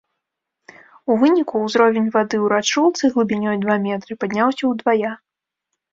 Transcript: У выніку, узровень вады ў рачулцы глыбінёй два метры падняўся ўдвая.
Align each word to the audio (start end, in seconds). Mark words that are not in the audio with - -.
У 1.13 1.17
выніку, 1.23 1.55
узровень 1.67 2.09
вады 2.17 2.37
ў 2.39 2.49
рачулцы 2.55 3.03
глыбінёй 3.19 3.57
два 3.67 3.75
метры 3.87 4.13
падняўся 4.25 4.63
ўдвая. 4.71 5.11